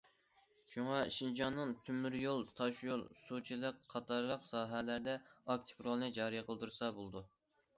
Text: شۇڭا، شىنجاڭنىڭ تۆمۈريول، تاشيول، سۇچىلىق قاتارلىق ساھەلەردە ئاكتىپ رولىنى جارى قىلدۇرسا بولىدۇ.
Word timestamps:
شۇڭا، 0.75 1.01
شىنجاڭنىڭ 1.15 1.73
تۆمۈريول، 1.89 2.41
تاشيول، 2.61 3.03
سۇچىلىق 3.25 3.85
قاتارلىق 3.95 4.49
ساھەلەردە 4.53 5.15
ئاكتىپ 5.29 5.87
رولىنى 5.91 6.11
جارى 6.17 6.43
قىلدۇرسا 6.49 6.91
بولىدۇ. 6.99 7.25